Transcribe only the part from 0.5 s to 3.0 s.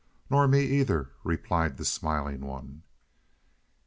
either," replied the Smiling One.